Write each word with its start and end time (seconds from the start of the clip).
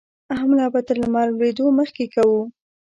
حمله 0.39 0.65
به 0.73 0.79
تر 0.87 0.95
لمر 1.03 1.27
لوېدو 1.37 1.65
مخکې 1.79 2.05
کوو. 2.13 2.41